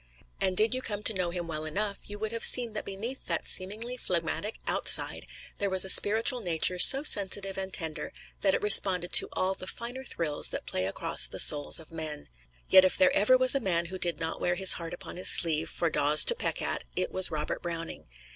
And 0.41 0.57
did 0.57 0.73
you 0.73 0.81
come 0.81 1.03
to 1.03 1.13
know 1.13 1.29
him 1.29 1.47
well 1.47 1.63
enough 1.63 2.09
you 2.09 2.17
would 2.17 2.31
have 2.31 2.43
seen 2.43 2.73
that 2.73 2.85
beneath 2.85 3.27
that 3.27 3.47
seemingly 3.47 3.97
phlegmatic 3.97 4.55
outside 4.65 5.27
there 5.59 5.69
was 5.69 5.85
a 5.85 5.89
spiritual 5.89 6.41
nature 6.41 6.79
so 6.79 7.03
sensitive 7.03 7.55
and 7.55 7.71
tender 7.71 8.11
that 8.39 8.55
it 8.55 8.63
responded 8.63 9.13
to 9.13 9.29
all 9.33 9.53
the 9.53 9.67
finer 9.67 10.03
thrills 10.03 10.49
that 10.49 10.65
play 10.65 10.87
across 10.87 11.27
the 11.27 11.37
souls 11.37 11.79
of 11.79 11.91
men. 11.91 12.29
Yet 12.67 12.83
if 12.83 12.97
there 12.97 13.11
ever 13.13 13.37
was 13.37 13.53
a 13.53 13.59
man 13.59 13.85
who 13.93 13.99
did 13.99 14.19
not 14.19 14.41
wear 14.41 14.55
his 14.55 14.73
heart 14.73 14.95
upon 14.95 15.17
his 15.17 15.29
sleeve 15.29 15.69
for 15.69 15.91
daws 15.91 16.25
to 16.25 16.33
peck 16.33 16.63
at, 16.63 16.83
it 16.95 17.11
was 17.11 17.29
Robert 17.29 17.61
Browning. 17.61 18.07